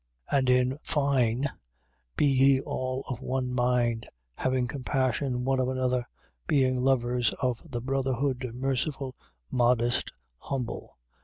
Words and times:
3:8. 0.33 0.39
And 0.39 0.49
in 0.49 0.77
fine, 0.81 1.49
be 2.17 2.25
ye 2.25 2.61
all 2.61 3.03
of 3.07 3.21
one 3.21 3.53
mind, 3.53 4.09
having 4.33 4.67
compassion 4.67 5.45
one 5.45 5.59
of 5.59 5.69
another, 5.69 6.07
being 6.47 6.77
lovers 6.77 7.31
of 7.33 7.61
the 7.69 7.81
brotherhood, 7.81 8.49
merciful, 8.55 9.13
modest, 9.51 10.11
humble: 10.39 10.97
3:9. 11.07 11.13